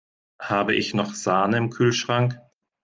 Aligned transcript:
Habe 0.41 0.73
ich 0.73 0.95
noch 0.95 1.13
Sahne 1.13 1.57
im 1.57 1.69
Kühlschrank? 1.69 2.39